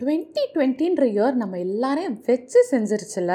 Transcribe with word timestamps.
Twenty 0.00 0.42
டுவெண்ட்டின்ற 0.54 1.04
year 1.12 1.32
நம்ம 1.32 1.58
எல்லாரையும் 1.58 2.18
வச்சு 2.26 2.60
செஞ்சிருச்சுல 2.70 3.32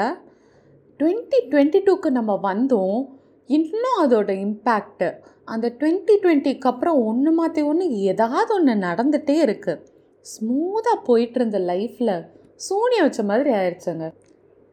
டுவெண்ட்டி 1.00 1.38
டுவெண்ட்டி 1.50 1.80
டூக்கு 1.86 2.10
நம்ம 2.10 2.40
வந்தோம் 2.42 2.98
இன்னும் 3.46 3.98
அதோட 4.02 4.30
இம்பேக்ட்டு 4.44 5.08
அந்த 5.44 5.66
டுவெண்ட்டி 5.78 6.14
டுவெண்ட்டிக்கு 6.22 6.68
அப்புறம் 6.68 7.04
ஒன்று 7.04 7.32
மாற்றி 7.32 7.62
ஒன்று 7.62 7.90
ஏதாவது 7.90 8.54
ஒன்று 8.54 8.74
நடந்துகிட்டே 8.74 9.36
இருக்குது 9.46 9.82
ஸ்மூத்தாக 10.26 11.04
போயிட்டு 11.04 11.38
இருந்த 11.40 11.58
லைஃப்பில் 11.58 12.14
சூனியம் 12.54 13.04
வச்ச 13.04 13.22
மாதிரி 13.22 13.50
ஆயிடுச்சுங்க 13.50 14.12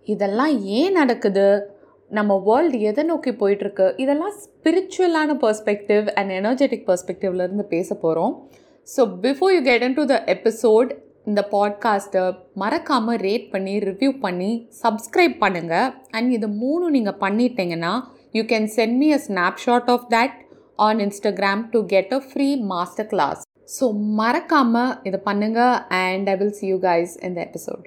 இதெல்லாம் 0.03 0.59
ஏன் 0.59 0.91
நடக்குது? 0.91 1.73
நம்ம 2.11 2.41
வேர்ல்டு 2.45 2.79
எதை 2.81 3.03
நோக்கி 3.03 3.31
போயிட்டுருக்கு 3.31 3.99
இதெல்லாம் 3.99 4.33
ஸ்பிரிச்சுவலான 4.43 5.35
பர்ஸ்பெக்டிவ் 5.35 6.13
அண்ட் 6.13 6.31
எனர்ஜெட்டிக் 6.31 6.87
பர்ஸ்பெக்டிவ்லேருந்து 6.87 7.63
பேச 7.63 7.95
போகிறோம் 7.95 8.49
so 8.97 9.01
before 9.21 9.53
you 9.55 9.61
get 9.61 9.81
into 9.93 10.05
the 10.05 10.23
episode 10.25 10.91
இந்த 11.27 11.41
பாட்காஸ்ட்டை 11.51 12.21
மறக்காமல் 12.55 13.19
ரேட் 13.19 13.45
பண்ணி 13.51 13.73
ரிவ்யூ 13.79 14.11
பண்ணி 14.21 14.51
சப்ஸ்கிரைப் 14.81 15.35
பண்ணுங்கள் 15.43 15.89
அண்ட் 16.11 16.31
இது 16.33 16.47
மூணு 16.61 16.85
நீங்கள் 16.89 17.19
பண்ணிட்டீங்கன்னா 17.19 17.93
you 18.33 18.43
can 18.43 18.67
send 18.77 18.97
me 18.97 19.09
a 19.11 19.21
snapshot 19.27 19.89
of 19.89 20.05
that 20.13 20.37
on 20.79 20.99
Instagram 20.99 21.63
to 21.71 21.81
get 21.85 22.13
a 22.13 22.21
free 22.29 22.49
master 22.71 23.09
class 23.09 23.41
so 23.75 23.87
மறக்காமல் 24.19 24.93
இதை 25.03 25.19
பண்ணுங்கள் 25.25 25.75
and 26.01 26.29
I 26.29 26.35
will 26.35 26.55
see 26.59 26.67
you 26.67 26.79
guys 26.81 27.13
இந்த 27.23 27.39
episode 27.47 27.85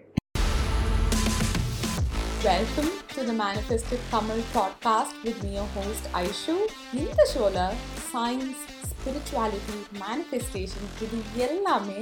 welcome 2.46 2.92
to 3.14 3.22
the 3.22 3.34
manifestive 3.40 4.04
Tamil 4.10 4.44
podcast 4.54 5.18
with 5.24 5.42
with 5.46 5.74
host 5.76 6.08
Aishu 6.22 6.56
இந்த 6.94 7.20
ஷோவில் 7.34 7.76
science 8.14 8.73
spirituality 9.04 9.78
manifestation 10.00 10.86
இது 11.00 11.18
எல்லாமே 11.46 11.96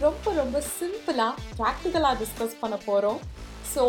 ரொம்ப 0.00 0.32
ரொம்ப 0.32 0.62
சிம்பிளாக 0.70 1.42
ப்ராக்டிக்கலாக 1.58 2.18
டிஸ்கஸ் 2.18 2.56
பண்ண 2.60 2.76
போகிறோம் 2.86 3.20
so 3.74 3.82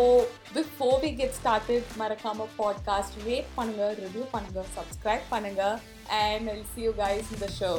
before 0.54 0.94
we 1.02 1.10
get 1.16 1.34
started 1.38 1.88
மறக்காமல் 1.96 2.52
பாட்காஸ்ட் 2.58 3.16
ரேட் 3.26 3.48
பண்ணுங்கள் 3.56 3.96
ரிவ்யூ 4.00 4.26
பண்ணுங்கள் 4.34 4.68
சப்ஸ்கிரைப் 4.76 5.26
பண்ணுங்கள் 5.30 5.74
and 6.20 6.50
I'll 6.50 6.68
see 6.74 6.82
you 6.82 6.92
guys 6.98 7.32
இந்த 7.34 7.48
ஷோ 7.58 7.72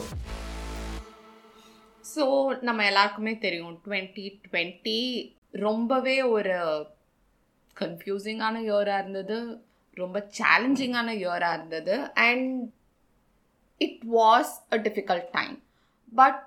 ஸோ 2.06 2.25
நம்ம 2.62 2.86
எல்லாருக்குமே 2.86 3.36
தெரியும் 3.38 3.80
டுவெண்ட்டி 3.86 4.28
டுவெண்ட்டி 4.45 5.00
ரொம்பவே 5.62 6.17
ஒரு 6.31 6.58
கன்ஃபியூசிங்கான 7.75 8.66
இயராக 8.67 9.02
இருந்தது 9.02 9.39
ரொம்ப 9.97 10.17
சேலஞ்சிங்கான 10.38 11.09
இயராக 11.17 11.56
இருந்தது 11.56 11.95
and 12.23 12.53
it 13.82 14.02
was 14.16 14.54
a 14.70 14.80
difficult 14.88 15.26
time 15.38 15.56
but 16.14 16.42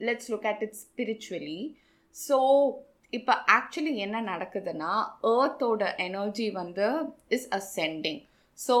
let's 0.00 0.28
look 0.32 0.48
at 0.50 0.62
it 0.62 0.78
spiritually 0.82 1.60
so 2.16 2.36
இப்போ 3.12 3.34
ஆக்சுவலி 3.56 3.92
என்ன 4.04 4.16
நடக்குதுன்னா 4.30 4.92
ஏர்த்தோட 5.34 5.82
எனர்ஜி 6.06 6.48
வந்து 6.58 6.86
இஸ் 7.36 7.48
அசெண்டிங் 7.58 8.20
ஸோ 8.58 8.74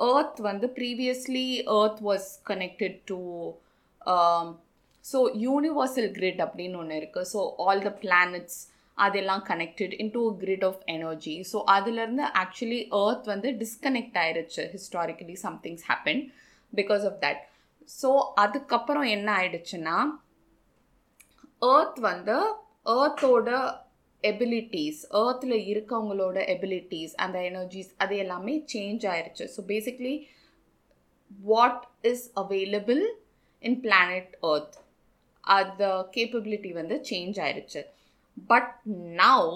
ஏர்த் 0.00 0.40
வந்து 0.40 0.66
previously 0.76 1.46
earth 1.76 2.02
was 2.08 2.28
connected 2.50 2.98
to 3.10 3.18
so 5.04 5.18
universal 5.42 6.10
grid 6.16 6.42
அப்படின்னு 6.46 6.78
ஒன்று 6.78 6.98
இருக்குது 7.00 7.28
ஸோ 7.32 7.40
ஆல் 7.64 7.82
த 7.82 7.92
பிளானட்ஸ் 8.00 8.58
அதெல்லாம் 9.04 9.42
connected 9.48 9.94
a 9.98 10.22
grid 10.40 10.66
of 10.68 10.80
energy 10.94 11.34
so 11.50 11.58
அதுலேருந்து 11.74 12.24
ஆக்சுவலி 12.42 12.80
ஏர்த் 13.00 13.26
வந்து 13.26 13.50
டிஸ்கனெக்ட் 13.60 14.18
ஆயிடுச்சு 14.22 14.64
historically 14.74 15.36
somethings 15.44 15.84
happen 15.90 16.22
because 16.72 17.04
of 17.10 17.20
that 17.24 17.42
so 17.90 18.10
அதுக்கப்புறம் 18.38 19.06
என்ன 19.08 19.28
ஆயிடுச்சுன்னா 19.38 19.98
ஏர்த் 21.68 22.00
வந்து 22.04 22.38
ஏர்த்தோட 22.96 23.50
எபிலிட்டிஸ் 24.24 25.00
ஏர்த்தில் 25.20 25.58
இருக்கவங்களோட 25.72 26.38
எபிலிட்டிஸ் 26.54 27.14
அந்த 27.24 27.38
எனர்ஜிஸ் 27.50 27.92
அது 27.98 28.14
எல்லாமே 28.16 28.54
சேஞ்ச் 28.72 29.04
ஆயிடுச்சு 29.12 29.44
so 29.54 29.62
basically 29.68 30.14
what 31.44 31.82
is 32.10 32.26
available 32.42 33.02
in 33.64 33.78
planet 33.84 34.34
earth 34.50 34.76
அந்த 35.44 35.84
கேப்பபிலிட்டி 36.16 36.70
வந்து 36.72 36.96
சேஞ்ச் 37.08 37.38
ஆயிடுச்சு 37.44 37.82
but 38.52 38.70
now 39.22 39.50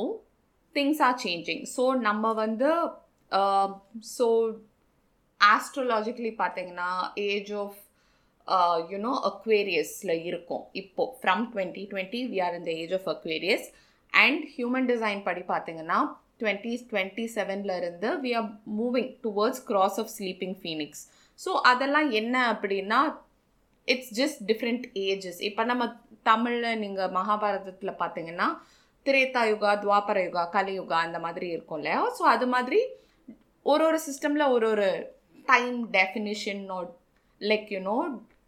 things 0.77 1.03
are 1.09 1.19
changing 1.27 1.65
so 1.77 1.85
நம்ம 2.01 2.33
வந்து 2.35 2.71
ஸோ 4.17 4.27
ஆஸ்ட்ரோலாஜிக்கலி 5.41 6.33
பார்த்தீங்கன்னா 6.43 6.91
ஏஜ் 7.29 7.53
ஆஃப் 7.53 7.79
யூனோ 8.93 9.13
அக்வேரியஸில் 9.31 10.15
இருக்கும். 10.29 10.65
இப்போ 10.73 11.03
from 11.21 11.43
twenty 11.53 11.83
twenty 11.93 12.21
we 12.33 12.39
are 12.41 12.55
இந்த 12.55 12.71
age 12.83 12.95
of 12.95 13.09
Aquarius 13.09 13.67
and 14.13 14.43
human 14.57 14.89
design 14.93 15.23
படி 15.23 15.43
பார்த்தீங்கன்னா 15.53 15.99
டுவெண்ட்டி 16.41 16.73
டுவெண்ட்டி 16.91 17.25
செவனில் 17.37 17.77
இருந்து 17.77 18.09
we 18.23 18.31
are 18.35 18.49
moving 18.81 19.11
towards 19.27 19.63
cross 19.65 19.99
of 19.99 20.13
sleeping 20.19 20.57
phoenix 20.63 21.03
so 21.39 21.53
அதெல்லாம் 21.63 22.11
என்ன 22.11 22.37
அப்படின்னா 22.53 23.01
இட்ஸ் 23.89 24.13
ஜஸ்ட் 24.13 24.41
டிஃப்ரெண்ட் 24.51 24.87
ஏஜஸ் 25.07 25.41
இப்போ 25.43 25.65
நம்ம 25.65 25.85
தமிழில் 26.27 26.79
நீங்கள் 26.79 27.15
மகாபாரதத்தில் 27.19 28.01
பார்த்தீங்கன்னா 28.03 28.49
திரேதா 29.07 29.43
யுகா 29.51 29.71
துவாபர 29.85 30.19
யுகா 30.27 30.43
கலியுகா 30.57 30.99
அந்த 31.07 31.19
மாதிரி 31.19 31.47
இருக்கும் 31.49 31.79
இல்லையா? 31.79 32.03
ஸோ 32.19 32.23
அது 32.35 32.47
மாதிரி 32.47 32.81
ஒரு 33.67 33.83
ஒரு 33.89 33.99
சிஸ்டமில் 34.09 34.45
ஒரு 34.49 34.67
ஒரு 34.75 34.89
time 35.49 35.79
definition 35.99 36.63
like 37.41 37.71
you know 37.77 37.97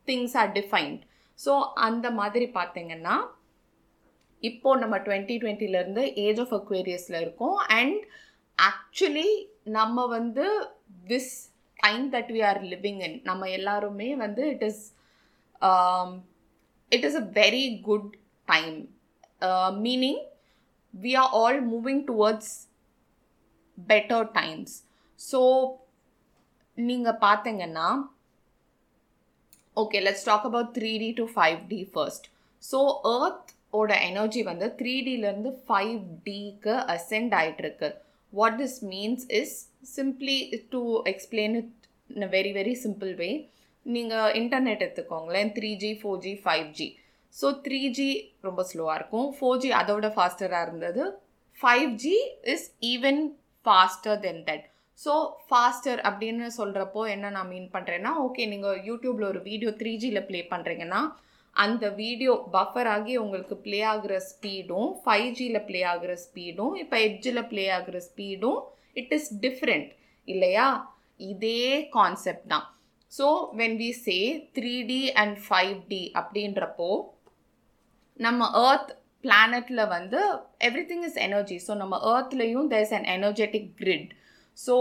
things 0.09 0.37
are 0.43 0.53
defined 0.53 1.01
so 1.39 1.53
அந்த 1.87 2.07
மாதிரி 2.21 2.47
பார்த்தீங்கன்னா 2.55 3.17
இப்போது 4.43 4.81
நம்ம 4.81 4.97
டுவெண்ட்டி 4.99 5.35
டுவெண்ட்டிலேருந்து 5.43 6.03
ஏஜ் 6.25 6.41
ஆஃப் 6.41 6.55
அக்வேரியஸில் 6.55 7.21
இருக்கோம். 7.21 7.57
அண்ட் 7.79 8.03
ஆக்சுவலி 8.59 9.31
நம்ம 9.77 10.07
வந்து 10.07 10.45
this 11.09 11.33
time 11.79 12.05
that 12.13 12.31
we 12.35 12.41
are 12.51 12.61
living 12.73 13.01
in 13.07 13.17
நம்ம 13.23 13.49
எல்லாருமே 13.59 14.09
வந்து 14.17 14.43
it 14.55 14.67
is 14.69 14.83
it 16.95 17.05
is 17.05 17.15
a 17.15 17.25
very 17.33 17.65
good 17.83 18.05
time. 18.49 18.77
Uh, 19.43 19.71
meaning 19.79 20.19
we 20.95 21.15
are 21.17 21.31
all 21.33 21.57
moving 21.73 22.01
towards 22.07 22.49
better 23.79 24.21
times. 24.35 24.71
So 25.21 25.41
நீங்கள் 26.79 27.21
பார்த்தீங்கன்னா 27.25 27.89
okay 29.77 29.99
let's 30.07 30.27
talk 30.29 30.47
about 30.49 30.71
three 30.77 30.91
D 31.03 31.11
to 31.21 31.25
five 31.35 31.59
D 31.73 31.79
first 31.93 32.27
so 32.63 32.81
earth 33.13 33.51
ஓட 33.79 33.93
energy 34.09 34.43
வந்து 34.49 34.67
three 34.81 34.95
டிலேருந்து 35.07 35.53
five 35.67 35.95
டிக்கு 36.27 36.75
ascend 36.95 37.35
ஆகிட்டுருக்கு 37.41 37.89
what 38.33 38.59
this 38.63 38.79
means 38.93 39.25
is 39.41 39.55
simply 39.97 40.37
to 40.75 40.81
explain 41.13 41.55
it 41.61 41.73
in 42.11 42.27
a 42.29 42.31
very 42.37 42.53
very 42.59 42.75
simple 42.85 43.13
way 43.23 43.31
நீங்கள் 43.87 44.35
internet 44.41 44.85
எடுத்துக்கோங்களேன் 44.85 45.51
three 45.57 45.71
G 45.83 45.91
four 46.01 46.21
G 46.25 46.33
five 46.45 46.69
G 46.79 46.89
so 47.35 47.47
three 47.65 47.81
G 47.99 48.11
ரொம்ப 48.47 48.61
ஸ்லோவாக 48.71 48.99
இருக்கும். 48.99 49.29
ஃபோர் 49.37 49.61
ஜி 49.63 49.71
அதோட 49.81 50.09
ஃபாஸ்டராக 50.17 50.67
இருந்தது. 50.67 51.05
Five 51.59 51.91
G 52.05 52.15
is 52.53 52.69
even 52.93 53.21
faster 53.67 54.21
then 54.25 54.41
that 54.49 54.65
so 54.99 55.13
faster 55.49 56.01
அப்படின்னு 56.09 56.47
சொல்கிறப்போ 56.57 57.03
என்ன 57.15 57.31
நான் 57.37 57.51
மீன் 57.53 57.69
பண்ணுறேன்னா 57.75 58.11
ஓகே 58.25 58.43
நீங்கள் 58.53 58.81
யூடியூப்பில் 58.89 59.31
ஒரு 59.33 59.41
வீடியோ 59.49 59.71
த்ரீ 59.81 59.93
ஜியில் 60.03 60.27
ப்ளே 60.29 60.41
பண்ணுறீங்கன்னா 60.53 61.01
அந்த 61.57 61.85
வீடியோ 62.03 62.33
பஃபர் 62.55 62.89
ஆகி 62.95 63.15
உங்களுக்கு 63.25 63.57
ப்ளே 63.65 63.81
ஆகுற 63.93 64.15
ஸ்பீடும் 64.31 64.89
ஃபைவ் 65.03 65.29
ஜியில் 65.39 65.65
ப்ளே 65.69 65.81
ஆகுற 65.93 66.13
ஸ்பீடும் 66.25 66.75
இப்போ 66.83 66.97
எட்ஜில் 67.09 67.43
ப்ளே 67.51 67.65
ஆகுற 67.79 67.99
ஸ்பீடும் 68.09 68.61
இட் 69.01 69.13
இஸ் 69.19 69.29
டிஃப்ரெண்ட் 69.45 69.91
இல்லையா? 70.29 70.67
இதே 71.21 71.61
கான்செப்ட் 71.99 72.49
தான். 72.53 72.67
So 73.15 73.27
when 73.61 73.77
we 73.81 73.91
say 74.05 74.19
three 74.57 74.75
D 74.91 75.01
and 75.23 75.37
five 75.45 75.75
D 75.91 76.03
அப்படின்றப்போ 76.21 76.91
நம்ம 78.21 78.49
ஏர்த் 78.65 78.93
பிளானட்டில் 79.25 79.85
வந்து 79.89 80.21
every 80.69 80.85
thing 80.85 81.05
is 81.05 81.21
energy 81.27 81.57
so 81.67 81.75
நம்ம 81.75 81.95
ஏர்த்லேயும் 82.13 82.69
there 82.73 82.85
is 82.87 82.97
an 82.99 83.09
energetic 83.15 83.71
grid 83.77 84.11
so 84.59 84.75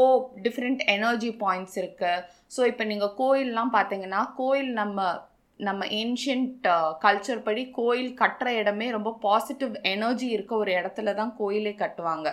different 0.44 0.81
energy 0.88 1.30
points 1.40 1.78
இருக்குது 1.81 2.24
ஸோ 2.56 2.63
இப்போ 2.66 2.84
நீங்கள் 2.84 3.16
கோயிலெலாம் 3.18 3.72
பார்த்தீங்கன்னா 3.74 4.24
கோயில் 4.36 4.72
நம்ம 4.74 5.06
நம்ம 5.60 5.86
ஏன்ஷியன்ட் 5.98 6.68
கல்ச்சர் 7.04 7.40
uh, 7.40 7.46
படி 7.48 7.63
கோயில் 7.72 8.12
கட்டுற 8.13 8.48
இடமே 8.62 8.88
ரொம்ப 8.92 9.10
பாசிட்டிவ் 9.22 9.74
எனர்ஜி 9.92 10.28
இருக்க 10.36 10.54
ஒரு 10.56 10.72
இடத்துல 10.72 11.13
தான் 11.13 11.34
கோயிலே 11.38 11.74
கட்டுவாங்க. 11.75 12.28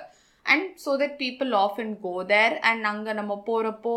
And 0.51 0.69
so 0.85 0.93
that 1.03 1.17
people 1.23 1.53
of 1.63 1.79
and 1.83 1.97
go 2.05 2.15
there 2.33 2.55
and 2.69 2.85
அங்கே 2.91 3.13
நம்ம 3.21 3.35
போகிறப்போ 3.49 3.95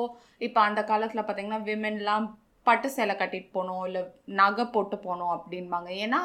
இப்போ 0.47 0.61
அந்த 0.67 0.81
காலத்தில் 0.91 1.21
பார்த்தீங்கன்னா 1.21 1.61
விமென்லாம் 1.69 2.27
பட்டு 2.67 2.89
சேலை 2.95 3.13
கட்டிட்டு 3.15 3.49
போகணும் 3.55 3.85
இல்லை 3.87 4.01
நகை 4.41 4.65
போட்டு 4.75 4.97
போகணும் 4.97 5.33
அப்படின்பாங்க 5.37 5.89
ஏன்னா 6.03 6.19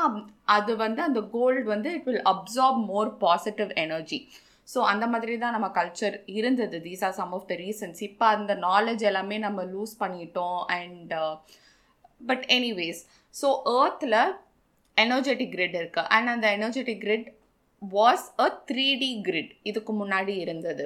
அது 0.56 0.72
வந்து 0.82 1.00
அந்த 1.06 1.20
கோல்டு 1.32 1.62
வந்து 1.72 1.88
it 1.96 2.06
will 2.08 2.26
absorb 2.32 2.78
more 2.90 3.10
positive 3.24 3.72
energy 3.84 4.18
so 4.68 4.78
அந்த 4.92 5.04
மாதிரி 5.12 5.34
தான் 5.42 5.54
நம்ம 5.56 5.68
கல்ச்சர் 5.76 6.16
இருந்தது. 6.38 6.76
These 6.86 7.04
are 7.06 7.16
some 7.18 7.32
of 7.36 7.46
the 7.50 7.54
reasons 7.62 8.00
இப்போ 8.08 8.24
அந்த 8.36 8.54
நாலேஜ் 8.66 9.02
எல்லாமே 9.10 9.36
நம்ம 9.46 9.62
லூஸ் 9.72 9.94
பண்ணிட்டோம். 10.02 10.58
அண்ட் 10.78 11.14
பட் 12.28 12.44
எனிவேஸ் 12.56 13.00
ஸோ 13.34 13.48
ஏர்த்தில் 13.76 14.18
எனர்ஜெட்டிக் 14.96 15.52
கிரிட் 15.56 15.76
இருக்குது 15.80 16.10
அண்ட் 16.14 16.30
அந்த 16.34 16.46
energetic 16.58 17.02
grid 17.04 17.28
was 17.82 18.26
a 18.44 18.48
three 18.70 18.86
D 19.02 19.10
grid 19.28 19.52
இதுக்கு 19.62 19.92
முன்னாடி 19.92 20.34
இருந்தது. 20.44 20.84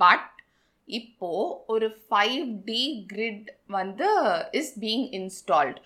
பட் 0.00 0.28
இப்போ 0.88 1.30
ஒரு 1.68 1.88
ஃபைவ் 2.06 2.46
டி 2.68 2.82
கிரிட் 3.12 3.48
வந்து 3.70 4.08
is 4.60 4.72
being 4.78 5.06
installed 5.18 5.78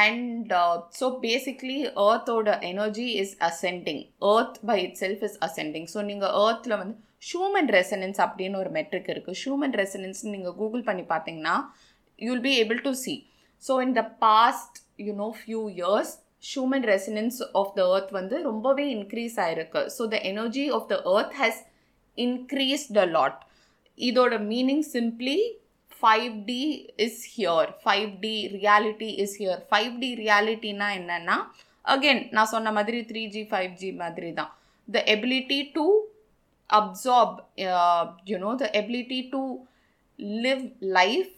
and 0.00 0.52
so 0.98 1.06
basically 1.22 1.78
earth 2.06 2.50
energy 2.70 3.06
is 3.22 3.34
ascending 3.48 4.02
earth 4.32 4.58
by 4.70 4.76
it 4.84 4.98
self 5.02 5.22
is 5.28 5.38
ascending 5.48 5.88
so 5.94 6.02
நீங்கள் 6.02 6.34
ஏர்த்தில் 6.42 6.80
வந்து 6.82 6.96
ஷூமன் 7.30 7.70
ரெசனன்ஸ் 7.76 8.20
அப்படின்னு 8.26 8.58
ஒரு 8.58 8.70
மெட்ரிக் 8.70 9.10
இருக்குது 9.14 9.40
ஷூமன் 9.42 9.74
ரெசனன்ஸ் 9.74 10.22
நீங்கள் 10.26 10.56
கூகுள் 10.60 10.86
பண்ணி 10.88 11.04
பார்த்தீங்கன்னா 11.10 11.56
you'll 12.18 12.44
be 12.46 12.52
able 12.62 12.80
to 12.86 12.92
see 13.04 13.14
so 13.62 13.74
in 13.82 13.96
the 13.98 14.04
past 14.24 14.78
you 14.98 15.12
know 15.14 15.28
few 15.40 15.62
years 15.76 16.12
human 16.48 16.86
resonance 16.92 17.38
of 17.60 17.72
the 17.78 17.84
earth 17.94 18.10
வந்து 18.18 18.36
ரொம்பவே 18.48 18.84
இன்க்ரீஸ் 18.96 19.36
ஆயிருக்கு. 19.44 19.80
So 19.96 20.02
the 20.14 20.18
energy 20.32 20.66
of 20.78 20.86
the 20.92 20.98
earth 21.14 21.34
has 21.40 21.60
increased 22.18 23.00
a 23.04 23.06
lot 23.16 23.40
இதோட 23.98 24.34
meaning 24.52 24.84
simply 24.96 25.38
five 26.00 26.36
D 26.50 26.62
is 27.06 27.22
here 27.34 27.72
five 27.82 28.12
D 28.26 28.36
reality 28.58 29.10
is 29.24 29.34
here 29.40 29.60
five 29.72 29.92
D 30.04 30.12
ரியாலிட்டினா 30.24 30.90
என்னன்னா 31.00 31.38
again 31.94 32.22
நான் 32.36 32.52
சொன்ன 32.54 32.72
மாதிரி 32.78 33.00
three 33.10 33.24
G 33.34 33.42
five 33.50 33.74
G 33.82 33.90
மாதிரி 34.04 34.30
தான். 34.40 34.52
The 34.88 35.04
ability 35.16 35.60
to 35.76 35.86
absorb 36.78 37.30
uh, 37.68 38.02
you 38.30 38.36
know 38.42 38.50
the 38.60 38.68
ability 38.80 39.20
to 39.32 39.38
live 40.44 40.60
life 40.98 41.30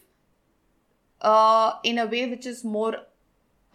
uh, 1.21 1.69
in 1.89 1.95
a 2.03 2.05
way 2.11 2.21
which 2.31 2.45
is 2.51 2.59
more 2.75 2.93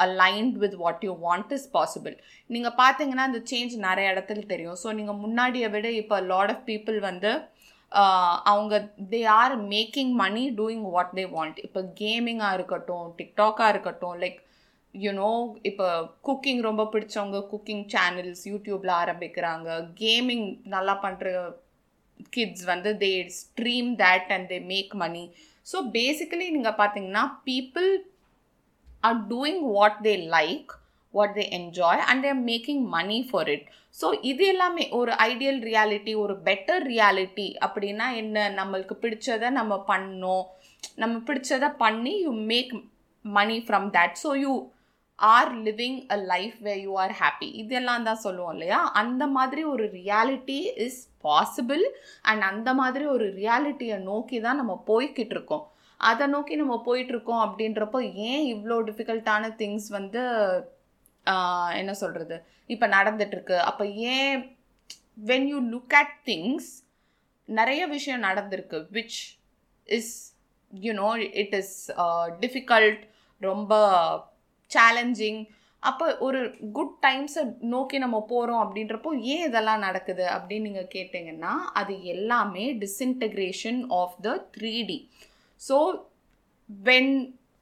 aligned 0.07 0.57
with 0.63 0.77
what 0.83 1.05
you 1.09 1.13
want 1.27 1.53
is 1.57 1.69
possible 1.77 2.17
நீங்கள் 2.51 2.77
பார்த்தீங்கன்னா 2.81 3.25
அந்த 3.29 3.41
change 3.53 3.75
நிறைய 3.87 4.13
இடத்துல 4.15 4.43
தெரியும். 4.53 4.79
So 4.83 4.91
நீங்கள் 4.99 5.21
முன்னாடியை 5.25 5.71
விட 5.77 5.89
இப்போ 6.03 6.19
லாட் 6.33 6.53
ஆஃப் 6.55 6.67
பீப்புள் 6.71 6.99
வந்து 7.09 7.33
அவங்க 8.51 8.75
they 9.13 9.21
are 9.41 9.55
making 9.75 10.13
money 10.23 10.43
doing 10.59 10.85
what 10.95 11.15
they 11.19 11.25
want 11.37 11.59
இப்போ 11.67 11.81
கேமிங்காக 12.01 12.57
இருக்கட்டும் 12.59 13.07
டிக்டாக்காக 13.19 13.73
இருக்கட்டும் 13.75 14.19
லைக் 14.25 14.41
யூனோ 14.95 15.31
இப்போ 15.71 15.87
குக்கிங் 16.27 16.61
ரொம்ப 16.69 16.83
பிடிச்சவங்க 16.93 17.39
குக்கிங் 17.53 17.87
சேனல்ஸ் 17.95 18.43
யூடியூப்பில் 18.51 18.93
ஆரம்பிக்கிறாங்க. 19.03 19.69
கேமிங் 20.03 20.47
நல்லா 20.75 20.95
பண்ணுற 21.05 21.33
கிட்ஸ் 22.37 22.65
வந்து 22.73 22.91
they 23.03 23.11
stream 23.41 23.91
that 24.03 24.31
and 24.37 24.49
they 24.53 24.59
make 24.73 24.95
money 25.03 25.25
so 25.67 25.79
basically 25.97 26.47
நீங்கள் 26.57 26.79
பார்த்தீங்கன்னா 26.81 27.25
people 27.49 27.89
are 29.05 29.17
doing 29.33 29.63
what 29.77 29.97
they 30.07 30.15
like 30.37 30.71
what 31.15 31.35
they 31.37 31.45
enjoy 31.59 32.01
and 32.11 32.23
they're 32.25 32.41
making 32.49 32.83
money 32.97 33.19
for 33.29 33.49
it 33.49 33.67
so 33.95 34.07
இது 34.31 34.45
எல்லாமே 34.47 34.85
ஒரு 34.99 35.13
ஐடியல் 35.29 35.61
ரியாலிட்டி 35.69 36.13
ஒரு 36.25 36.35
பெட்டர் 36.49 36.85
ரியாலிட்டி 36.93 37.47
அப்படின்னா 37.67 38.07
என்ன? 38.23 38.37
நம்மளுக்கு 38.59 38.95
பிடிச்சதை 39.05 39.51
நம்ம 39.51 39.77
பண்ணோம். 39.93 40.45
நம்ம 41.03 41.15
பிடிச்சதை 41.29 41.71
பண்ணி 41.85 42.13
you 42.25 42.33
make 42.53 42.73
money 43.25 43.57
from 43.69 43.89
that 43.97 44.19
so 44.25 44.33
you 44.45 44.53
are 45.19 45.51
living 45.67 45.99
a 46.15 46.19
life 46.33 46.59
way 46.67 46.75
you 46.87 46.93
are 47.05 47.15
happy 47.21 47.49
இதெல்லாம் 47.63 48.07
தான் 48.09 48.23
சொல்லுவோம் 48.27 48.53
இல்லையா? 48.57 48.81
அந்த 49.03 49.23
மாதிரி 49.37 49.63
ஒரு 49.73 49.85
ரியாலிட்டி 50.01 50.61
இஸ் 50.87 51.01
பாசிபிள் 51.27 51.85
அண்ட் 52.31 52.45
அந்த 52.51 52.71
மாதிரி 52.81 53.07
ஒரு 53.15 53.27
ரியாலிட்டியை 53.41 53.99
நோக்கி 54.11 54.39
தான் 54.41 54.61
நம்ம 54.61 54.75
போய்கிட்டு 54.91 55.37
இருக்கோம். 55.37 55.65
அதை 56.01 56.27
நோக்கி 56.27 56.55
நம்ம 56.57 56.75
போயிட்டுருக்கோம் 56.87 57.45
அப்படின்றப்போ 57.47 58.01
ஏன் 58.31 58.45
இவ்வளோ 58.55 58.77
டிஃபிகல்ட்டான 58.89 59.51
திங்ஸ் 59.57 59.89
வந்து 59.89 60.23
என்ன 61.75 61.93
சொல்கிறது 61.95 62.37
இப்போ 62.67 62.87
நடந்துட்டுருக்கு. 62.87 63.57
அப்போ 63.71 63.85
ஏன் 63.87 64.57
when 65.27 65.47
you 65.47 65.59
look 65.71 65.95
at 65.95 66.15
things 66.25 66.71
நிறைய 67.49 67.83
விஷயம் 67.87 68.23
நடந்திருக்கு 68.23 68.79
which 68.93 69.19
is 69.87 70.15
you know 70.73 71.11
it 71.43 71.55
is 71.55 71.77
difficult 72.41 73.03
ரொம்ப 73.41 73.73
சேலஞ்சிங் 74.71 75.41
அப்போ 75.83 76.07
ஒரு 76.19 76.39
குட் 76.73 76.95
டைம்ஸை 77.07 77.43
நோக்கி 77.61 77.99
நம்ம 77.99 78.27
போகிறோம் 78.29 78.63
அப்படின்றப்போ 78.65 79.11
ஏன் 79.35 79.45
இதெல்லாம் 79.49 79.79
நடக்குது 79.79 80.25
அப்படின்னு 80.27 80.61
நீங்கள் 80.61 80.93
கேட்டிங்கன்னா 80.95 81.53
அது 81.73 81.95
எல்லாமே 82.05 82.65
disintegration 82.75 83.81
of 83.89 84.17
the 84.21 84.31
three 84.57 84.73
D 84.87 84.99
so 85.61 85.79
when 86.71 87.13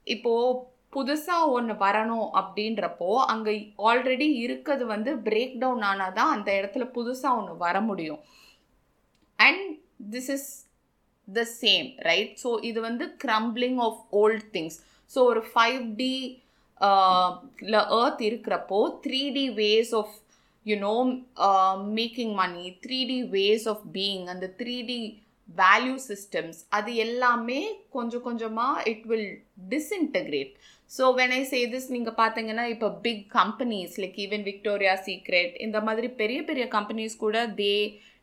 இப்போது 0.07 0.57
புதுசாக 0.93 1.49
ஒன்று 1.49 1.73
வரணும் 1.83 2.27
அப்படின்றப்போ 2.39 3.09
அங்கே 3.25 3.53
ஆல்ரெடி 3.87 4.27
இருக்கிறது 4.43 4.85
வந்து 4.85 5.11
பிரேக் 5.27 5.57
டவுன் 5.57 5.83
ஆனால் 5.83 6.15
தான் 6.19 6.33
அந்த 6.35 6.49
இடத்துல 6.59 6.85
புதுசாக 6.91 7.39
ஒன்று 7.39 7.53
வர 7.57 7.77
முடியும். 7.81 8.21
And 9.39 9.65
this 10.13 10.31
is 10.35 10.49
the 11.27 11.43
same 11.61 11.87
right 12.09 12.33
so 12.43 12.51
இது 12.61 12.79
வந்து 12.81 13.07
crumbling 13.23 13.79
of 13.87 13.99
old 14.21 14.47
things 14.55 14.77
so 15.11 15.19
ஒரு 15.31 15.43
ஃபைவ் 15.51 15.81
டி 16.01 16.13
uh, 16.81 17.27
ல 17.73 17.77
ஏர்த் 17.99 18.23
இருக்கிறப்போ 18.29 18.79
three 19.05 19.21
D 19.37 19.45
ways 19.61 19.93
of 20.01 20.15
you know 20.65 20.95
making 21.93 22.33
money 22.33 22.65
three 22.83 22.99
D 23.11 23.19
ways 23.35 23.65
of 23.73 23.83
being 23.93 24.25
அந்த 24.33 24.47
த்ரீ 24.59 24.75
டி 24.87 24.99
வேல்யூ 25.49 25.95
சிஸ்டம்ஸ் 26.07 26.59
அது 26.69 26.91
எல்லாமே 27.03 27.59
கொஞ்சம் 27.89 28.25
கொஞ்சமாக 28.25 28.83
it 28.91 29.05
will 29.05 29.29
disintegrate 29.73 30.51
so 30.91 31.05
when 31.15 31.33
I 31.33 31.41
say 31.45 31.59
this 31.71 31.89
நீங்கள் 31.91 32.17
பார்த்தீங்கன்னா 32.19 32.65
இப்போ 32.73 32.89
big 33.01 33.23
companies 33.37 33.95
like 34.03 34.19
even 34.25 34.43
Victoria 34.43 34.93
Secret 35.07 35.55
இந்த 35.59 35.79
மாதிரி 35.81 36.09
பெரிய 36.21 36.41
பெரிய 36.43 36.67
கம்பெனிஸ் 36.77 37.17
கூட 37.17 37.39
they 37.57 37.73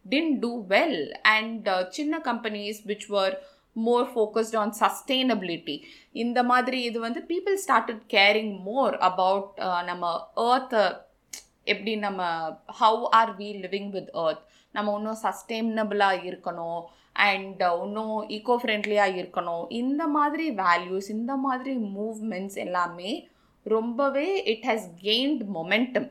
didn't 0.06 0.32
do 0.40 0.52
well 0.68 1.00
and 1.34 1.68
சின்ன 1.90 2.20
companies 2.24 2.80
which 2.86 3.08
were 3.14 3.36
more 3.76 4.08
focused 4.10 4.56
on 4.56 4.72
sustainability 4.80 5.76
இந்த 6.16 6.40
மாதிரி 6.42 6.78
இது 6.82 6.98
வந்து 7.00 7.20
people 7.30 7.56
started 7.64 8.02
caring 8.12 8.54
more 8.66 8.96
about 9.02 9.48
நம்ம 9.84 10.10
ஏர்த்தை 10.44 10.82
எப்படி 11.64 11.92
நம்ம 11.98 12.22
how 12.80 13.04
are 13.18 13.32
we 13.36 13.48
living 13.62 13.90
with 13.90 14.10
earth 14.24 14.42
நம்ம 14.74 14.94
இன்னும் 14.98 15.22
சஸ்டெயினபிளாக 15.24 16.22
இருக்கணும் 16.28 16.82
அண்ட் 17.24 17.60
uh, 17.62 17.74
இன்னும் 17.82 18.14
ஈகோ 18.36 18.54
ஃப்ரெண்ட்லியாக 18.60 19.18
இருக்கணும். 19.20 19.64
இந்த 19.80 20.02
மாதிரி 20.14 20.46
வேல்யூஸ் 20.62 21.08
இந்த 21.16 21.32
மாதிரி 21.44 21.72
மூவ்மெண்ட்ஸ் 21.96 22.58
எல்லாமே 22.64 23.10
ரொம்பவே 23.66 24.28
இட் 24.52 24.66
ஹஸ் 24.70 24.86
கெயின்ட் 25.02 25.42
மொமெண்டம் 25.56 26.08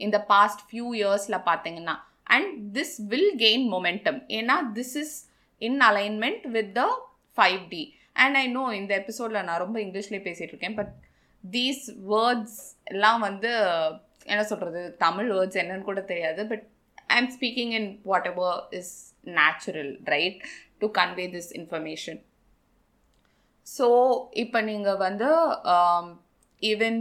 இந்த 0.00 0.16
பாஸ்ட் 0.28 0.62
ஃபியூ 0.68 0.86
இயர்ஸில் 0.94 1.44
பார்த்தீங்கன்னா 1.48 1.96
and 2.28 2.54
this 2.72 2.96
will 3.10 3.32
gain 3.44 3.66
momentum 3.74 4.18
ஏன்னா 4.38 4.56
this 4.78 4.96
is 5.02 5.16
in 5.62 5.78
alignment 5.82 6.46
with 6.56 6.72
the 6.74 6.84
five 7.38 7.60
D 7.68 7.82
and 8.16 8.36
I 8.36 8.44
know 8.50 8.64
இந்த 8.72 8.92
எபிசோடில் 8.94 9.44
நான் 9.44 9.62
ரொம்ப 9.64 9.78
இங்கிலீஷ்லேயே 9.80 10.22
பேசிகிட்டு 10.22 10.54
இருக்கேன் 10.54 10.78
பட் 10.80 10.92
தீஸ் 11.44 11.84
வேர்ட்ஸ் 12.10 12.60
எல்லாம் 12.84 13.20
வந்து 13.20 13.50
என்ன 14.26 14.42
சொல்கிறது 14.44 14.82
தமிழ் 14.98 15.28
வேர்ட்ஸ் 15.32 15.60
என்னன்னு 15.62 15.88
கூட 15.90 16.00
தெரியாது 16.04 16.42
but 16.46 16.64
I 17.10 17.16
am 17.16 17.30
speaking 17.36 17.72
in 17.78 17.90
whatever 18.32 18.56
is 18.78 18.94
natural 19.38 19.92
right 20.14 20.40
to 20.80 20.88
convey 20.98 21.26
this 21.34 21.50
information 21.52 22.20
so 23.66 23.86
இப்போ 24.36 24.58
நீங்கள் 24.62 25.00
வந்து 25.06 25.28
ஈவன் 26.62 27.00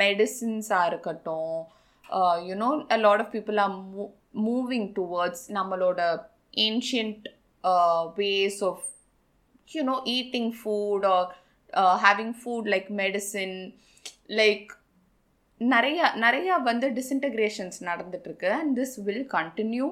மெடிசின்ஸாக 0.00 0.88
இருக்கட்டும் 0.88 1.52
you know 2.48 2.68
a 2.88 2.98
lot 2.98 3.22
of 3.24 3.32
people 3.36 3.58
are 3.64 3.74
மூ 3.90 4.06
மூவிங் 4.46 4.88
டுவர்ட்ஸ் 4.98 5.44
நம்மளோட 5.58 6.00
ancient 6.66 7.26
ways 8.18 8.60
of 8.62 8.84
you know 9.70 9.96
eating 10.16 10.50
food 10.58 11.06
or 11.12 11.28
having 12.04 12.34
food 12.40 12.68
like 12.74 12.88
medicine 13.00 13.56
like 14.36 14.68
நிறையா 15.60 16.06
நிறையா 16.24 16.56
வந்து 16.70 16.88
டிஸ்இன்டகிரேஷன்ஸ் 16.98 17.78
நடந்துட்டுருக்கு. 17.90 18.50
And 18.58 18.72
this 18.80 18.96
will 19.06 19.26
continue 19.36 19.86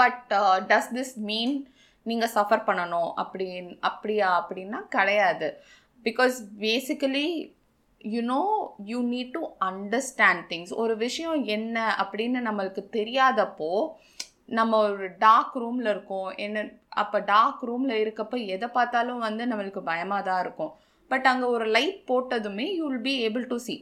but 0.00 0.32
does 0.70 0.92
this 0.98 1.14
mean 1.30 1.56
நீங்கள் 2.10 2.32
suffer 2.36 2.66
பண்ணணும் 2.68 3.10
அப்படின் 3.22 3.68
அப்படியா 3.88 4.28
அப்படின்னா 4.40 4.80
கிடையாது. 4.96 5.48
Because 6.06 6.36
basically 6.64 7.28
you know 8.14 8.40
you 8.90 8.98
need 9.12 9.34
to 9.36 9.42
understand 9.68 10.42
things 10.50 10.72
ஒரு 10.82 10.94
விஷயம் 11.04 11.38
என்ன 11.56 11.76
அப்படின்னு 12.02 12.40
நம்மளுக்கு 12.48 12.82
தெரியாதப்போ 12.98 13.70
நம்ம 14.58 14.78
ஒரு 14.86 15.06
டார்க் 15.24 15.54
ரூமில் 15.62 15.88
இருக்கோம். 15.92 16.30
என்ன 16.46 16.64
அப்போ 17.02 17.18
டார்க் 17.30 17.62
ரூமில் 17.68 17.94
இருக்கப்போ 18.02 18.38
எதை 18.54 18.68
பார்த்தாலும் 18.78 19.24
வந்து 19.26 19.44
நம்மளுக்கு 19.52 19.80
பயமாக 19.90 20.22
தான் 20.28 20.42
இருக்கும். 20.44 20.72
பட் 21.14 21.26
அங்கே 21.32 21.48
ஒரு 21.56 21.66
light 21.76 21.98
போட்டதுமே 22.10 22.68
you 22.76 22.84
will 22.90 23.04
be 23.08 23.16
able 23.26 23.48
to 23.50 23.56
see 23.66 23.74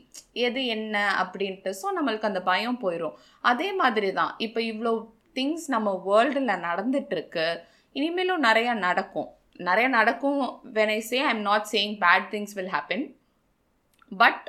எது 0.46 0.62
என்ன 0.76 0.96
அப்படின்ட்டு. 1.22 1.70
ஸோ 1.80 1.86
நம்மளுக்கு 1.98 2.30
அந்த 2.30 2.42
பயம் 2.50 2.80
போயிடும் 2.84 3.14
அதே 3.44 3.68
மாதிரி 3.82 4.10
தான் 4.20 4.32
இப்போ 4.46 4.62
இவ்வளோ 4.72 4.92
திங்ஸ் 5.36 5.66
நம்ம 5.74 5.90
வேர்ல்டில் 6.08 6.58
நடந்துட்டுருக்கு. 6.66 7.46
இனிமேலும் 7.96 8.44
நிறையா 8.48 8.72
நடக்கும். 8.86 9.30
நிறைய 9.68 9.86
நடக்கும் 9.96 10.40
when 10.76 10.92
I 10.96 11.00
say 11.08 11.18
I 11.24 11.30
am 11.34 11.44
not 11.48 11.66
saying 11.72 11.94
bad 12.04 12.28
things 12.34 12.54
will 12.58 12.72
happen 12.74 13.04
but 14.12 14.46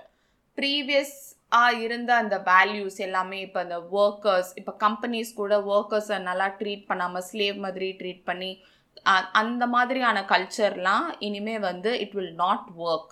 ப்ரீவியஸாக 0.58 1.80
இருந்த 1.86 2.12
அந்த 2.22 2.36
வேல்யூஸ் 2.52 2.98
எல்லாமே 3.08 3.38
இப்போ 3.46 3.60
அந்த 3.66 3.78
ஒர்க்கர்ஸ் 4.02 4.52
இப்போ 4.60 4.74
கம்பெனிஸ் 4.86 5.32
கூட 5.42 5.54
ஒர்க்கர்ஸை 5.74 6.18
நல்லா 6.30 6.48
ட்ரீட் 6.62 6.86
பண்ணாமல் 6.92 7.26
ஸ்லேவ் 7.30 7.58
மாதிரி 7.66 7.90
ட்ரீட் 8.02 8.24
பண்ணி 8.30 8.52
அந்த 9.34 9.68
மாதிரியான 9.68 10.22
கல்ச்சர்லாம் 10.22 11.08
இனிமே 11.20 11.60
வந்து 11.60 12.00
இட் 12.00 12.12
வில் 12.12 12.36
நாட் 12.36 12.68
ஒர்க் 12.78 13.12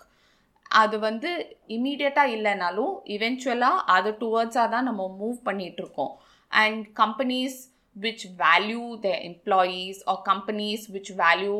அது 0.70 0.98
வந்து 0.98 1.30
இமீடியட்டாக 1.68 2.34
இல்லைனாலும் 2.36 2.94
இவென்ச்சுவலாக 3.06 3.84
அது 3.86 4.10
டுவர்ட்ஸாக 4.20 4.70
தான் 4.70 4.84
நம்ம 4.84 5.08
மூவ் 5.18 5.38
பண்ணிகிட்ருக்கோம் 5.44 6.12
and 6.50 6.86
companies 6.96 7.58
which 7.96 8.26
value 8.38 8.96
the 9.00 9.08
employees 9.22 10.00
are 10.06 10.22
companies 10.24 10.90
which 10.90 11.12
value 11.16 11.58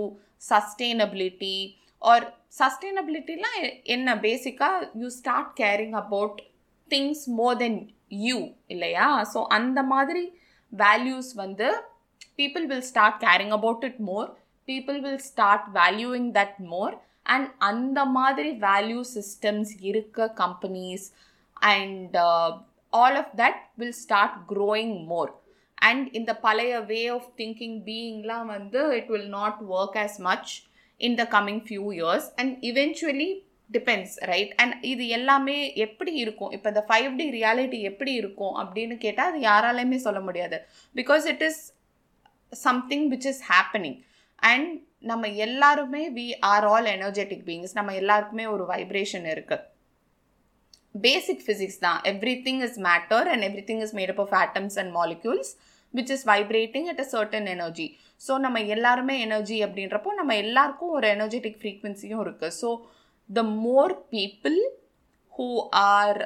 sustainability 0.50 1.56
are 2.02 2.24
சஸ்டெயினபிலிட்டிலாம் 2.58 3.58
என்ன 3.82 4.16
பேசிக்காக 4.16 4.88
you 4.94 5.08
start 5.08 5.52
caring 5.60 5.92
about 5.92 6.40
things 6.90 7.24
more 7.30 7.56
then 7.56 7.80
you 8.10 8.38
இல்லையா? 8.66 9.24
ஸோ 9.34 9.44
அந்த 9.48 9.82
மாதிரி 9.82 10.24
வேல்யூஸ் 10.72 11.34
வந்து 11.34 11.68
people 12.38 12.66
will 12.70 12.86
start 12.90 13.18
caring 13.26 13.54
about 13.58 13.84
it 13.88 14.00
more 14.10 14.28
people 14.68 14.98
will 15.06 15.22
start 15.30 15.66
valuing 15.80 16.30
that 16.38 16.58
more 16.72 16.94
and 17.34 17.48
அந்த 17.70 18.00
மாதிரி 18.18 18.50
value 18.68 19.02
systems 19.16 19.72
இருக்க 19.90 20.32
companies 20.42 21.06
and 21.72 22.16
all 22.92 23.18
of 23.22 23.32
that 23.42 23.60
will 23.80 23.96
start 24.02 24.36
growing 24.52 24.96
more 25.12 25.30
and 25.90 26.08
இந்த 26.18 26.32
பழைய 26.46 26.74
way 26.90 27.00
of 27.16 27.30
thinking 27.40 27.78
பீயிங்லாம் 27.86 28.48
வந்து 28.56 28.82
it 28.98 29.10
will 29.14 29.30
not 29.38 29.60
work 29.76 29.96
as 30.04 30.18
much 30.28 30.52
in 31.00 31.16
the 31.20 31.24
coming 31.36 31.62
few 31.68 31.86
years 31.98 32.28
and 32.40 32.52
eventually 32.70 33.30
depends 33.70 34.16
right 34.30 34.52
and 34.62 34.74
இது 34.92 35.04
எல்லாமே 35.18 35.58
எப்படி 35.84 36.12
இருக்கும்? 36.24 36.50
இப்போ 36.56 36.68
இந்த 36.72 36.82
ஃபைவ் 36.88 37.12
டி 37.20 37.26
ரியாலிட்டி 37.38 37.78
எப்படி 37.90 38.12
இருக்கும் 38.12 38.56
அப்படின்னு 38.62 38.96
கேட்டால் 39.04 39.30
அது 39.30 39.40
யாராலையுமே 39.50 39.98
சொல்ல 40.06 40.20
முடியாது. 40.20 40.56
Because 40.94 41.26
it 41.32 41.44
is 41.48 41.62
something 42.52 43.08
which 43.08 43.26
is 43.26 43.42
happening 43.48 43.98
and 44.42 44.70
நம்ம 45.00 45.28
எல்லாருமே 45.28 46.10
we 46.10 46.26
are 46.40 46.64
all 46.64 46.84
energetic 46.86 47.44
beings 47.46 47.72
நம்ம 47.72 47.94
எல்லாருக்குமே 47.94 48.46
ஒரு 48.46 48.64
வைப்ரேஷன் 48.64 49.26
இருக்குது 49.34 49.68
பேசிக் 50.94 51.44
ஃபிசிக்ஸ் 51.46 51.78
தான். 51.78 52.00
Everything 52.42 52.62
is 52.62 52.78
matter 52.78 53.28
and 53.28 53.42
everything 53.64 53.80
is 53.80 53.94
made 53.94 54.10
up 54.10 54.20
of 54.20 54.34
atoms 54.40 54.78
and 54.78 54.92
molecules 54.96 55.52
which 55.94 56.10
is 56.10 56.24
vibrating 56.24 56.88
at 56.88 57.00
a 57.00 57.06
certain 57.12 57.46
energy 57.46 57.96
so 58.20 58.38
நம்ம 58.38 58.60
எல்லாருமே 58.60 59.20
energy 59.20 59.64
அப்படின்றப்போ 59.64 60.10
நம்ம 60.14 60.36
எல்லாருக்கும் 60.36 60.90
ஒரு 60.90 61.08
எனர்ஜெட்டிக் 61.08 61.58
ஃப்ரீக்வன்சியும் 61.58 62.22
இருக்குது 62.24 62.56
so 62.60 62.70
the 63.30 63.42
more 63.42 64.08
people 64.08 64.58
who 65.32 65.48
are 65.72 66.20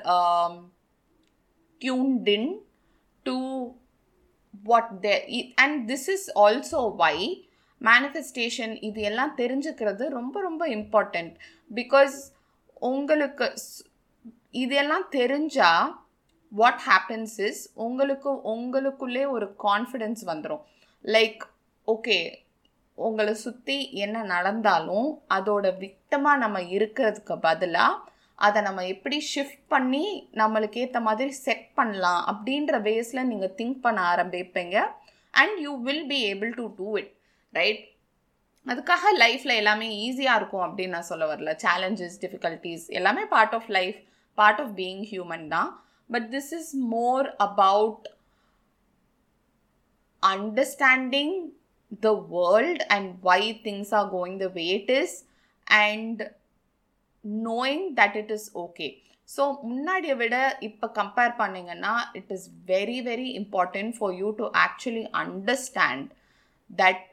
tuned 1.81 2.29
in 2.29 2.65
to 3.27 3.37
what 4.65 5.03
they 5.03 5.19
and 5.57 5.89
this 5.89 6.09
is 6.09 6.25
also 6.37 6.81
why 6.95 7.17
manifestation 7.81 8.75
இது 8.81 9.01
எல்லாம் 9.03 9.33
தெரிஞ்சுக்கிறது 9.37 10.05
ரொம்ப 10.09 10.37
ரொம்ப 10.41 10.63
இம்பார்ட்டண்ட் 10.69 11.33
பிகாஸ் 11.71 12.17
உங்களுக்கு 12.83 13.47
இதெல்லாம் 14.63 15.07
தெரிஞ்சால் 15.11 15.91
வாட் 16.53 16.81
ஹேப்பன்ஸ் 16.87 17.37
இஸ் 17.41 17.63
உங்களுக்கு 17.87 18.31
உங்களுக்குள்ளே 18.53 19.25
ஒரு 19.37 19.47
கான்ஃபிடென்ஸ் 19.67 20.23
வந்துடும் 20.25 20.65
லைக் 21.05 21.45
ஓகே 21.89 22.19
உங்களை 22.99 23.35
சுற்றி 23.45 23.79
என்ன 24.05 24.23
நடந்தாலும் 24.25 25.09
அதோட 25.37 25.67
விக்டமாக 25.79 26.43
நம்ம 26.45 26.59
இருக்கிறதுக்கு 26.77 27.35
பதிலாக 27.39 28.03
அதை 28.45 28.59
நம்ம 28.63 28.81
எப்படி 28.87 29.19
ஷிஃப்ட் 29.35 29.63
பண்ணி 29.69 30.05
நம்மளுக்கு 30.41 30.79
ஏற்ற 30.85 31.01
மாதிரி 31.01 31.33
செட் 31.45 31.69
பண்ணலாம் 31.75 32.23
அப்படின்ற 32.31 32.81
பேஸில் 32.89 33.29
நீங்கள் 33.31 33.55
திங்க் 33.59 33.79
பண்ண 33.85 34.01
ஆரம்பிப்பீங்க. 34.15 34.77
And 35.31 35.57
you 35.65 35.73
will 35.87 36.07
be 36.07 36.19
able 36.33 36.53
to 36.59 36.65
do 36.81 36.89
it 37.01 37.13
right 37.59 37.83
அதுக்காக 38.67 39.13
லைஃப்பில் 39.23 39.59
எல்லாமே 39.61 39.89
ஈஸியாக 40.05 40.39
இருக்கும் 40.41 40.65
அப்படின்னு 40.67 40.95
நான் 40.97 41.11
சொல்ல 41.13 41.25
வரல. 41.35 41.51
சேலஞ்சஸ் 41.65 42.17
டிஃபிகல்ட்டிஸ் 42.25 42.87
எல்லாமே 42.99 43.25
part 43.35 43.55
of 43.59 43.69
life 43.79 43.99
part 44.39 44.61
of 44.65 44.73
being 44.81 45.05
human 45.13 45.47
தான். 45.57 45.71
But 46.11 46.29
this 46.35 46.53
is 46.59 46.73
more 46.95 47.29
about 47.49 48.07
understanding 50.23 51.37
the 52.07 52.11
world 52.37 52.83
and 52.97 53.11
why 53.29 53.41
things 53.67 53.93
are 53.99 54.09
going 54.15 54.39
the 54.45 54.49
way 54.59 54.67
it 54.79 54.93
is 55.03 55.17
and 55.67 56.21
knowing 57.49 57.85
that 58.01 58.17
it 58.23 58.33
is 58.39 58.49
okay 58.65 58.89
so 59.29 59.45
முன்னாடியை 59.69 60.17
விட 60.17 60.37
இப்போ 60.69 60.87
compare 61.01 61.33
பண்ணிங்கன்னா 61.43 61.95
it 62.21 62.33
is 62.37 62.49
very 62.67 62.99
very 63.11 63.29
important 63.43 63.95
for 63.99 64.15
you 64.23 64.29
to 64.41 64.47
actually 64.65 65.07
understand 65.23 66.07
that 66.71 67.09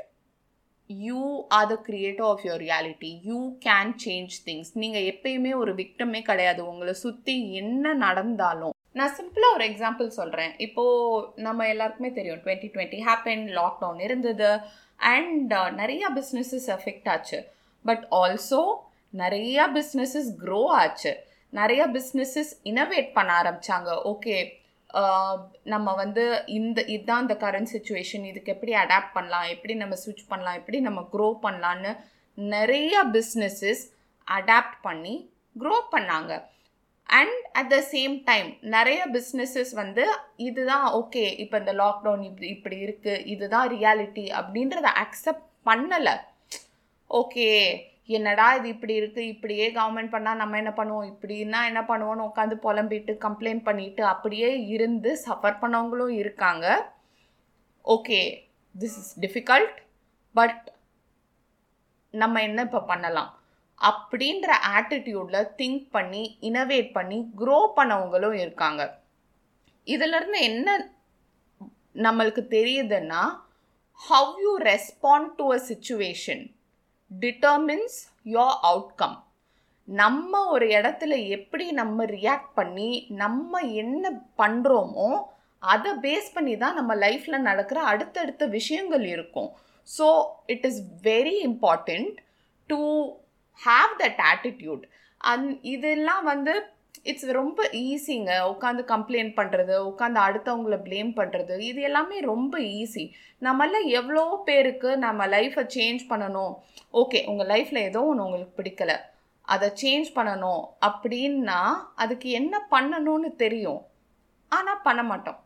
you 0.90 1.22
are 1.58 1.68
the 1.74 1.76
creator 1.90 2.28
of 2.32 2.44
your 2.46 2.64
reality 2.68 3.12
you 3.30 3.40
can 3.68 3.94
change 4.06 4.36
things 4.48 4.72
நீங்கள் 4.82 5.08
எப்பயுமே 5.12 5.52
ஒரு 5.62 5.74
விக்டமே 5.82 6.22
கிடையாது. 6.30 6.62
உங்களை 6.72 6.94
சுற்றி 7.04 7.36
என்ன 7.62 7.94
நடந்தாலும். 8.06 8.74
நான் 9.00 9.16
சிம்பிளாக 9.20 9.56
ஒரு 9.58 9.64
எக்ஸாம்பிள் 9.70 10.08
சொல்கிறேன் 10.18 10.52
இப்போது 10.66 11.42
நம்ம 11.46 11.68
எல்லாருக்குமே 11.74 12.12
தெரியும் 12.18 12.42
டுவெண்ட்டி 12.44 12.70
டுவெண்ட்டி 12.74 13.00
ஹேப்பன் 13.08 13.46
லாக்டவுன் 13.60 14.02
இருந்தது 14.08 14.50
அண்ட் 15.14 15.54
நிறையா 15.82 16.10
பிஸ்னஸஸ் 16.20 16.68
எஃபெக்ட் 16.78 17.10
ஆச்சு. 17.14 17.40
பட் 17.86 18.04
ஆல்சோ 18.22 18.62
நிறையா 19.22 19.64
பிஸ்னஸஸ் 19.78 20.30
க்ரோ 20.42 20.62
ஆச்சு. 20.82 21.12
நிறைய 21.60 21.82
பிஸ்னஸஸ் 21.96 22.52
இனோவேட் 22.72 23.10
பண்ண 23.18 23.32
ஆரம்பித்தாங்க 23.42 23.90
ஓகே 24.12 24.36
நம்ம 25.74 25.94
வந்து 26.02 26.24
இந்த 26.58 26.80
இதுதான் 26.94 27.24
இந்த 27.26 27.36
கரண்ட் 27.44 27.72
சுச்சுவேஷன் 27.74 28.26
இதுக்கு 28.32 28.54
எப்படி 28.56 28.74
அடாப்ட் 28.82 29.14
பண்ணலாம் 29.18 29.48
எப்படி 29.54 29.74
நம்ம 29.82 29.96
ஸ்விட்ச் 30.04 30.32
பண்ணலாம் 30.32 30.58
எப்படி 30.60 30.80
நம்ம 30.88 31.02
க்ரோ 31.14 31.28
பண்ணலான்னு 31.46 31.92
நிறைய 32.38 32.96
பிஸ்னஸஸ் 33.16 33.84
அடாப்ட் 34.28 34.78
பண்ணி 34.88 35.16
க்ரோ 35.62 35.78
பண்ணாங்க. 35.96 36.34
And 37.10 37.40
at 37.60 37.72
the 37.74 37.80
same 37.94 38.14
time 38.30 38.50
நிறைய 38.76 39.02
பிஸ்னஸஸ் 39.16 39.74
வந்து 39.82 40.04
இதுதான் 40.48 40.86
ஓகே 41.00 41.24
இப்போ 41.44 41.56
இந்த 41.64 41.74
லாக்டவுன் 41.82 42.24
இப்படி 42.30 42.48
இப்படி 42.56 42.78
இருக்குது 42.86 43.26
இதுதான் 43.34 43.68
ரியாலிட்டி 43.76 44.26
அப்படின்றத 44.40 44.88
அக்செப்ட் 45.06 45.48
பண்ணலை. 45.70 46.16
ஓகே 47.22 47.50
என்னடா 48.10 48.46
இது 48.58 48.68
இப்படி 48.76 48.94
இருக்குது 49.02 49.30
இப்படியே 49.34 49.66
கவர்மெண்ட் 49.78 50.14
பண்ணால் 50.14 50.40
நம்ம 50.42 50.58
என்ன 50.62 50.72
பண்ணுவோம்? 50.80 51.10
இப்படின்னா 51.12 51.60
என்ன 51.70 51.82
பண்ணுவோன்னு 51.92 52.28
உட்காந்து 52.30 52.56
புலம்பிட்டு 52.66 53.14
கம்ப்ளைண்ட் 53.26 53.64
பண்ணிட்டு 53.68 54.02
அப்படியே 54.14 54.50
இருந்து 54.76 55.12
சஃபர் 55.26 55.62
பண்ணவங்களும் 55.62 56.16
இருக்காங்க. 56.22 56.66
Okay 57.86 58.20
this 58.76 58.98
is 59.02 59.14
difficult 59.26 59.78
but 60.36 60.62
நம்ம 62.14 62.42
என்ன 62.48 62.64
இப்போ 62.68 62.82
பண்ணலாம்? 62.92 63.32
அப்படின்ற 63.82 64.50
ஆட்டிடியூடில் 64.78 65.50
திங்க் 65.60 65.86
பண்ணி 65.92 66.24
இனோவேட் 66.50 66.92
பண்ணி 66.98 67.18
க்ரோ 67.40 67.60
பண்ணவங்களும் 67.78 68.38
இருக்காங்க. 68.44 68.82
இதிலிருந்து 69.88 70.42
என்ன 70.50 70.68
நம்மளுக்கு 72.06 72.44
தெரியுதுன்னா 72.58 73.24
how 74.02 74.32
you 74.44 74.52
respond 74.72 75.32
to 75.40 75.48
a 75.54 75.60
situation 75.70 76.44
determines 77.20 77.98
your 78.24 78.58
outcome 78.64 79.18
நம்ம 79.84 80.48
ஒரு 80.48 80.68
இடத்துல 80.68 81.28
எப்படி 81.28 81.72
நம்ம 81.72 82.06
ரியாக்ட் 82.06 82.52
பண்ணி 82.56 83.08
நம்ம 83.10 83.60
என்ன 83.60 84.12
பண்ணுறோமோ 84.38 85.22
அதை 85.60 85.92
பேஸ் 85.92 86.34
பண்ணி 86.34 86.58
தான் 86.58 86.74
நம்ம 86.74 86.96
லைஃப்பில் 86.96 87.38
நடக்கிற 87.38 87.82
அடுத்தடுத்த 87.82 88.46
விஷயங்கள் 88.46 89.06
இருக்கும். 89.06 89.56
So 89.98 90.24
it 90.46 90.66
is 90.66 90.82
very 91.02 91.36
important 91.46 92.18
to 92.68 93.08
have 93.66 93.92
that 93.98 94.22
attitude 94.34 94.84
and 95.18 95.58
இதெல்லாம் 95.62 96.24
வந்து 96.24 96.74
இட்ஸ் 97.06 97.30
ரொம்ப 97.38 97.62
ஈஸிங்க 97.86 98.34
உட்காந்து 98.52 98.84
கம்ப்ளைண்ட் 98.92 99.34
பண்ணுறது 99.40 99.76
உட்காந்து 99.90 100.20
அடுத்தவங்கள 100.26 100.76
ப்ளேம் 100.86 101.12
பண்ணுறது 101.20 101.56
இது 101.70 101.80
எல்லாமே 101.90 102.18
ரொம்ப 102.32 102.54
ஈஸி 102.80 103.06
நம்மள 103.48 103.80
எவ்வளோ 104.00 104.24
பேருக்கு 104.50 104.90
நம்ம 105.06 105.26
லைஃப்பை 105.36 105.64
சேஞ்ச் 105.76 106.04
பண்ணணும்? 106.12 106.54
ஓகே 107.02 107.22
உங்கள் 107.32 107.50
லைஃப்பில் 107.54 107.86
ஏதோ 107.90 108.02
ஒன்று 108.10 108.26
உங்களுக்கு 108.26 108.58
பிடிக்கல. 108.60 108.94
அதை 109.48 109.68
சேஞ்ச் 109.82 110.10
பண்ணணும் 110.18 110.62
அப்படின்னா 110.88 111.62
அதுக்கு 112.04 112.30
என்ன 112.40 112.56
பண்ணணும்னு 112.74 113.32
தெரியும். 113.44 113.82
ஆனால் 114.52 114.84
பண்ண 114.88 115.02
மாட்டோம். 115.04 115.40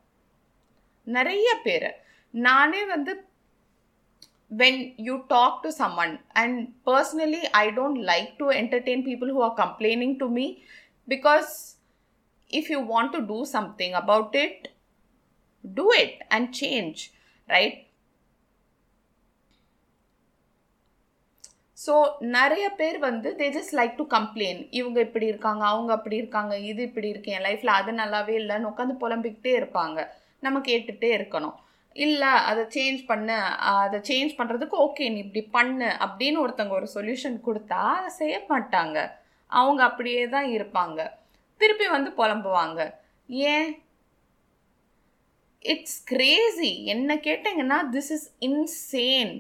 நிறைய 1.18 1.50
பேர். 1.66 1.90
நானே 2.34 2.82
வந்து 2.94 3.12
when 4.52 4.82
you 5.08 5.16
talk 5.34 5.58
to 5.64 5.70
someone 5.80 6.14
and 6.42 6.60
personally 6.90 7.42
I 7.62 7.66
don't 7.78 8.00
like 8.12 8.30
to 8.42 8.46
entertain 8.62 9.06
people 9.08 9.32
who 9.38 9.42
are 9.48 9.58
complaining 9.64 10.16
to 10.22 10.28
me 10.38 10.46
because 11.08 11.52
if 12.50 12.66
you 12.74 12.80
want 12.94 13.12
to 13.16 13.22
do 13.34 13.40
something 13.56 13.94
about 14.04 14.34
it 14.46 14.58
do 15.64 15.86
it 16.04 16.16
and 16.36 16.48
change 16.62 17.02
right? 17.50 17.78
So 21.78 21.94
நிறைய 22.36 22.66
பேர் 22.78 22.98
வந்து 23.06 23.30
they 23.40 23.48
just 23.56 23.74
like 23.80 23.94
to 24.00 24.06
complain 24.14 24.60
இவங்க 24.78 24.98
இப்படி 25.06 25.26
இருக்காங்க 25.32 25.64
அவங்க 25.74 25.92
அப்படி 25.98 26.16
இருக்காங்க 26.22 26.54
இது 26.70 26.82
இப்படி 26.88 27.08
இருக்கு 27.14 27.34
என் 27.36 27.46
லைஃப்பில் 27.48 27.72
அது 27.76 27.92
நல்லாவே 28.00 28.34
இல்லைன்னு 28.40 28.70
உட்காந்து 28.72 28.96
புலம்பிக்கிட்டே 29.04 29.54
இருப்பாங்க. 29.60 30.00
நம்ம 30.46 30.60
கேட்டுகிட்டே 30.70 31.12
இருக்கணும். 31.18 31.56
இல்லை 32.06 32.32
அதை 32.50 32.64
சேஞ்ச் 32.76 33.02
பண்ணு 33.12 33.38
அதை 33.76 34.00
சேஞ்ச் 34.10 34.34
பண்ணுறதுக்கு 34.40 34.78
ஓகே 34.88 35.06
நீ 35.14 35.20
இப்படி 35.26 35.44
பண்ணு 35.58 35.90
அப்படின்னு 36.06 36.44
ஒருத்தவங்க 36.46 36.76
ஒரு 36.80 36.90
சொல்யூஷன் 36.96 37.38
கொடுத்தா 37.48 37.82
அதை 38.00 38.12
செய்ய 38.22 38.36
மாட்டாங்க. 38.52 38.98
அவங்க 39.50 39.84
அப்படியே 39.84 40.24
தான் 40.28 40.48
இருப்பாங்க. 40.58 41.00
திருப்பி 41.62 41.88
வந்து 41.88 42.10
புலம்புவாங்க. 42.12 42.80
ஏன்? 43.30 43.70
இட்ஸ் 45.66 46.04
கிரேசி 46.04 46.72
என்ன 46.86 47.16
கேட்டிங்கன்னா 47.16 47.80
this 47.92 48.12
is 48.12 48.28
insane 48.40 49.34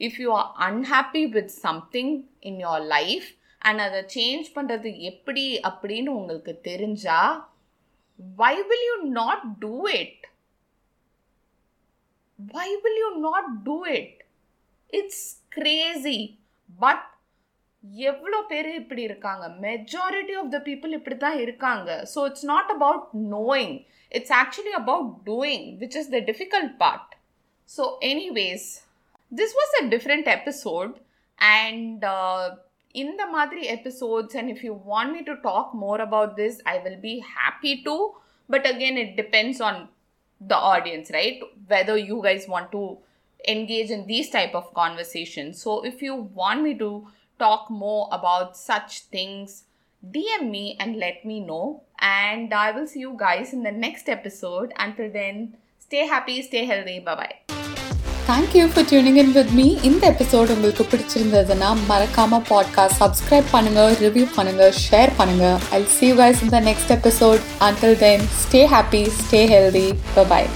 if 0.00 0.18
you 0.20 0.30
are 0.32 0.50
unhappy 0.68 1.22
with 1.28 1.52
something 1.60 2.12
in 2.40 2.58
your 2.58 2.82
life 2.86 3.28
and 3.62 3.80
அதை 3.80 4.00
சேஞ்ச் 4.16 4.48
பண்ணுறது 4.54 4.90
எப்படி 5.00 5.46
அப்படின்னு 5.70 6.10
உங்களுக்கு 6.10 6.60
தெரிஞ்சா 6.60 7.20
why 8.36 8.54
will 8.70 8.86
you 8.90 8.96
not 9.12 9.44
do 9.58 9.74
it 10.00 10.26
why 12.38 12.68
will 12.82 13.00
you 13.04 13.10
not 13.20 13.50
do 13.62 13.76
it 13.86 14.18
it's 14.90 15.26
crazy 15.48 16.18
but 16.80 17.06
எவ்வளோ 17.84 18.38
பேர் 18.48 18.68
இப்படி 18.80 19.02
இருக்காங்க? 19.02 19.44
மெஜாரிட்டி 19.66 20.34
ஆஃப் 20.40 20.50
த 20.54 20.58
பீப்புள் 20.68 20.96
இப்படி 20.98 21.16
தான் 21.16 21.38
இருக்காங்க 21.44 21.90
so 22.14 22.22
it's 22.30 22.48
not 22.52 22.70
about 22.76 23.06
knowing 23.36 23.74
it's 24.12 24.34
actually 24.42 24.74
about 24.82 25.10
doing 25.30 25.66
which 25.82 25.96
is 26.00 26.10
the 26.16 26.20
difficult 26.30 26.72
part 26.82 27.12
so 27.68 27.84
anyways 28.12 28.66
this 29.32 29.54
was 29.60 29.74
a 29.80 29.84
different 29.94 30.28
episode 30.38 30.94
and 31.38 32.04
இந்த 32.94 33.22
மாதிரி 33.36 33.62
episodes 33.76 34.36
and 34.40 34.50
if 34.54 34.64
you 34.68 34.74
want 34.92 35.12
me 35.16 35.22
to 35.30 35.36
talk 35.48 35.72
more 35.84 36.02
about 36.08 36.34
this 36.42 36.58
I 36.74 36.76
will 36.86 37.02
be 37.08 37.14
happy 37.34 37.74
to 37.88 37.96
but 38.48 38.68
again 38.72 39.00
it 39.04 39.14
depends 39.22 39.62
on 39.70 39.80
the 40.40 40.56
audience 40.68 41.10
right? 41.10 41.40
Whether 41.68 41.96
you 41.98 42.22
guys 42.22 42.48
want 42.48 42.70
to 42.72 42.82
engage 43.40 43.90
in 43.90 44.06
these 44.06 44.30
type 44.30 44.54
of 44.54 44.72
conversations. 44.74 45.62
So 45.62 45.84
if 45.84 46.02
you 46.02 46.14
want 46.34 46.62
me 46.62 46.72
to 46.78 46.88
talk 47.42 47.70
more 47.78 48.04
about 48.12 48.56
such 48.58 49.02
things 49.16 49.62
dm 50.02 50.44
me 50.50 50.64
and 50.80 50.96
let 50.96 51.24
me 51.24 51.38
know. 51.40 51.82
And 52.10 52.54
i 52.56 52.70
will 52.72 52.86
see 52.86 53.00
you 53.00 53.14
guys 53.18 53.52
in 53.52 53.62
the 53.62 53.76
next 53.84 54.08
episode. 54.08 54.72
Until 54.78 55.10
then 55.12 55.56
stay 55.80 56.06
happy 56.06 56.42
stay 56.42 56.64
healthy. 56.66 56.98
Bye 57.00 57.16
bye 57.16 57.36
thank you 58.30 58.64
for 58.72 58.86
tuning 58.90 59.18
in 59.22 59.32
with 59.32 59.52
me 59.58 59.64
இந்த 59.88 60.02
episode 60.10 60.52
உங்களுக்கு 60.54 60.84
பிடிச்சிருந்ததுன்னா 60.92 61.70
மறக்காம 61.88 62.40
podcast 62.50 63.00
subscribe 63.02 63.48
பண்ணுங்க 63.54 63.82
review 64.02 64.26
பண்ணுங்க 64.36 64.66
share 64.84 65.12
பண்ணுங்க 65.20 65.46
I 65.78 65.82
see 65.96 66.06
you 66.10 66.16
guys 66.22 66.42
in 66.46 66.54
the 66.56 66.62
next 66.70 66.94
episode 66.98 67.42
until 67.68 68.00
then 68.06 68.26
stay 68.42 68.62
happy 68.74 69.04
stay 69.20 69.42
healthy 69.54 69.86
bye 70.32 70.50